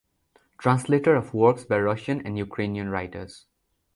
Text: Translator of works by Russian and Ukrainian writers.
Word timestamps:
Translator 0.57 1.13
of 1.13 1.31
works 1.31 1.63
by 1.63 1.77
Russian 1.77 2.25
and 2.25 2.35
Ukrainian 2.35 2.89
writers. 2.89 3.45